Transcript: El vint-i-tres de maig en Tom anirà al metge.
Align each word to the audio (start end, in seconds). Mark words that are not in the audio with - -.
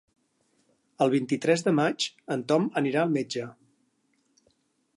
El 1.05 1.11
vint-i-tres 1.15 1.63
de 1.67 1.73
maig 1.81 2.07
en 2.37 2.45
Tom 2.53 2.65
anirà 2.81 3.03
al 3.03 3.13
metge. 3.19 3.45